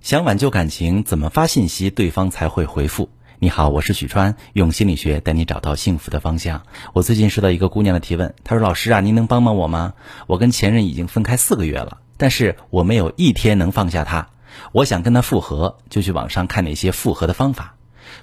[0.00, 3.10] 想挽救感情，怎么发信息对方才会回复？
[3.38, 6.62] 你好，我是许川，用心理学带你找到幸福的方向。
[6.94, 9.92] 我最近收到一个姑娘的提问，她说：“老师啊，您能帮帮我吗？
[10.26, 14.30] 我跟前任已经分开四个月了，但是我没有一天能放下他。
[14.72, 17.74] 我想跟他复合，就去网上看那些复合的方法，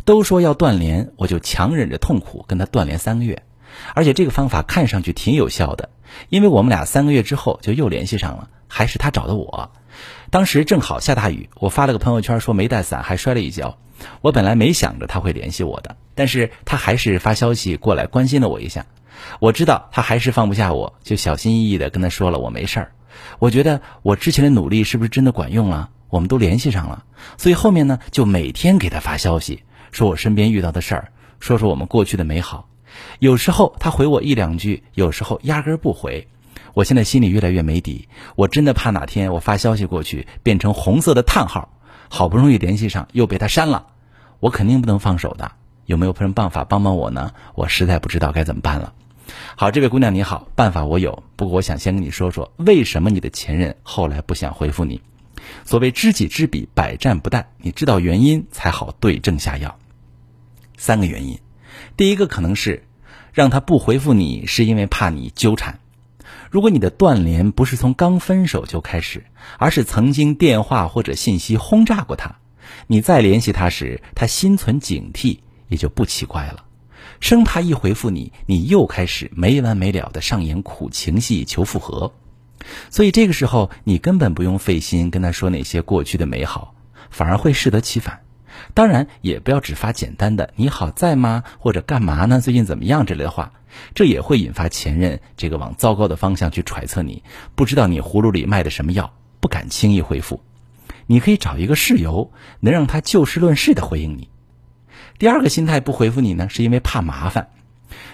[0.03, 3.43] 都说要断联，我就强忍着痛苦跟他断联三个月，
[3.93, 5.89] 而且这个方法看上去挺有效的，
[6.29, 9.71] 因为我们俩三个月之后就又联系上了，还是他找的我。”
[10.29, 13.77] 当时正好下大雨，我发了个朋友圈说没带伞，还摔了一跤。
[14.21, 18.85] 我本来没想着他会联系我的，但是他还是发消息过来关心了我一下。
[19.39, 22.91] 我知道他还是放不下我，就小心翼翼的跟他说了我没事儿。
[23.39, 25.89] 我觉得我之前的努力是不是真的管用了？
[26.09, 27.03] 我们都联系上了，
[27.37, 32.69] 所以后面呢就每天给他发消息，说我身边遇到的事儿，说说我们过去的美好。
[33.19, 36.27] 有时候他回我一两句，有时候压根儿不回。
[36.77, 41.73] 我现在心里越来越没底，我真的怕哪天我发消息过去变成红色的叹号，
[42.07, 43.87] 好不容易联系上又被他删了，
[44.39, 45.53] 我肯定不能放手的。
[45.87, 47.33] 有没有什么办法帮帮我呢？
[47.55, 48.93] 我实在不知道该怎么办了。
[49.55, 55.01] 好，这位姑娘你好，办法我有，不过我想先跟你说说为什么你的前任后来不想回复你。
[55.65, 59.79] 所谓知己知彼，百战不殆，你知道原因才好对症下药。
[60.77, 61.39] 三个原因，
[61.95, 62.83] 第一个可能是
[63.33, 65.79] 让他不回复你，是因为怕你纠缠。
[66.49, 69.25] 如果你的断联不是从刚分手就开始，
[69.57, 72.37] 而是曾经电话或者信息轰炸过他，
[72.87, 76.63] 你再联系他时，他心存警惕，也就不奇怪了，
[77.19, 82.13] 生怕一回复你，你又开始没完没了的上演苦情戏求复合。
[82.89, 86.75] 所以这个时候，你根本不用费心跟他说那些过去的美好，
[87.09, 88.21] 反而会适得其反。
[88.73, 92.39] 当然，也不要只发简单的“你好在吗”或者“干嘛呢？
[92.39, 93.53] 最近怎么样”之类的话。
[93.93, 97.21] 这也会引发前任这个往糟糕的方向去揣测你，
[97.53, 100.41] 不知道你葫芦里卖的什么药，不敢轻易回复。
[101.05, 104.29] 你可以找一个事由，能让他就事论事的回应你。
[105.19, 107.49] 第二个心态不回复你呢，是因为怕麻烦。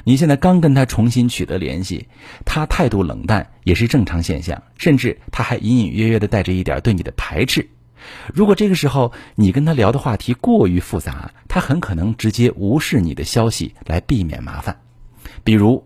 [0.03, 2.07] 你现在刚跟他重新取得联系，
[2.45, 7.69] 他态度冷淡也是正常现象，甚至他还隐隐约约的带着一点对你的排斥。
[8.33, 14.79] 如果这个时候你跟他聊的话题过于复杂，他很可能直接无视你的消息来避免麻烦。
[15.43, 15.85] 比如，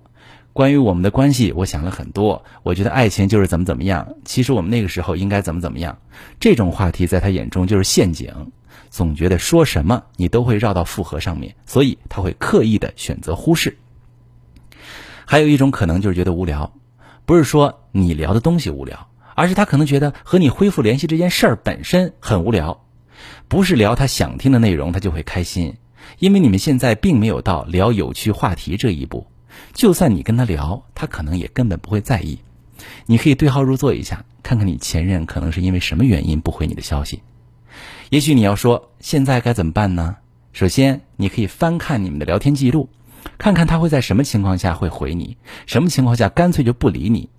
[0.54, 2.44] 关于我们的关系，我想了很多。
[2.64, 4.16] 我觉得爱情就是怎么怎么样。
[4.26, 5.98] 其实我们那个时候应该怎么怎么样。
[6.40, 8.52] 这种话题在他眼中就是陷阱，
[8.90, 13.78] 总觉得说什么你都会绕到复合上面，所以他会刻意的选择忽视。
[15.26, 16.74] 还有一种可能就是觉得无聊，
[17.26, 22.84] 不是说你聊的东西无聊，而是他可能觉得和你恢复联系这件事儿本身很无聊，
[23.48, 25.76] 不是聊他想听的内容他就会开心，
[26.18, 29.28] 因为你们现在并没有到聊有趣话题这一步。
[29.74, 32.40] 就算你跟他聊，他可能也根本不会在意。
[33.06, 37.22] 你可以对号入座一下，看看你前任可能是因为什么原因不回你的消息。
[38.10, 40.16] 也许你要说现在该怎么办呢？
[40.52, 42.90] 首先，你可以翻看你们的聊天记录，
[43.38, 45.38] 看看他会在什么情况下会回你，
[45.68, 47.30] 什么情况下干脆就不理你。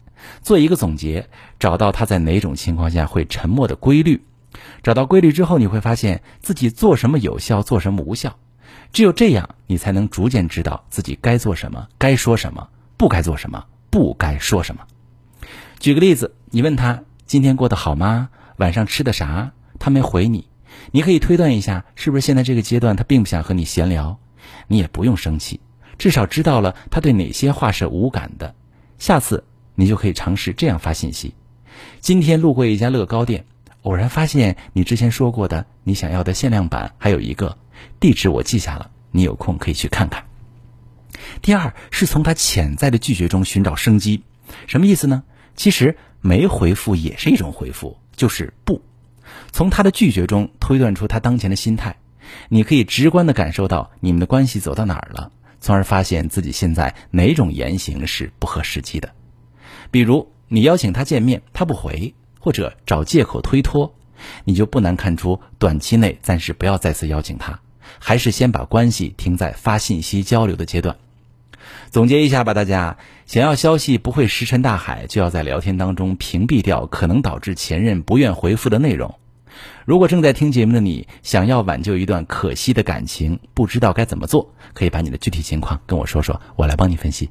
[0.42, 4.22] 做一个总结，找到他在哪种情况下会沉默的规律。
[4.82, 8.36] 找到规律之后，你会发现自己做什么有效，做什么无效。
[8.92, 14.82] 只有这样，你才能逐渐知道自己该做什么，该说什么，不该做什么，不该说什么。
[15.78, 18.30] 举个例子，你问他今天过得好吗？
[18.56, 19.52] 晚上吃的啥？
[19.78, 20.48] 他没回你，
[20.90, 24.18] 你可以推断一下，是不是现在这个阶段他并不想和你闲聊？
[24.66, 25.60] 你也不用生气，
[25.98, 28.54] 至少知道了他对哪些话是无感的。
[28.98, 29.44] 下次
[29.81, 31.33] 你就可以尝试这样发信息：
[32.00, 33.44] 今天路过一家乐高店，
[33.83, 37.56] 偶然发现你之前说过的你想要的限量版还有一个。
[38.00, 40.25] 地址我记下了，你有空可以去看看。
[41.41, 44.21] 第二是从他潜在的拒绝中寻找生机，
[44.66, 45.22] 什么意思呢？
[45.55, 48.83] 其实没回复也是一种回复，就是不。
[49.53, 51.95] 从他的拒绝中推断出他当前的心态，
[52.49, 59.09] 你可以直观的感受到你们的关系走到哪儿了，从而发现自己现在哪种言行是不合时机的。
[59.91, 63.94] 比如你邀请他见面，他不回，或者找借口推脱，
[64.44, 67.60] 你就不难看出短期内暂时不要再次邀请他。
[67.98, 70.97] 还是先把关系停在发信息交流的阶段。
[71.91, 79.15] 总结一下吧，大家想要消息不会石沉大海，就要在聊天当中屏蔽掉可能导致前任不愿回复的内容。
[79.84, 87.30] 如果正在听节目的你想要挽救一段可惜的感情，不知道该怎么做，可以把你的具体情况跟我说说，我来帮你分析。